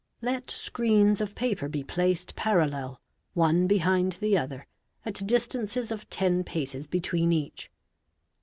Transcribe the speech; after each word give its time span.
Let 0.23 0.49
screens 0.49 1.21
of 1.21 1.35
paper 1.35 1.69
be 1.69 1.83
placed 1.83 2.35
parallel, 2.35 2.99
one 3.35 3.67
behind 3.67 4.13
the 4.13 4.35
other, 4.35 4.65
at 5.05 5.21
distances 5.27 5.91
of 5.91 6.09
ten 6.09 6.43
paces 6.43 6.87
between 6.87 7.31
each. 7.31 7.69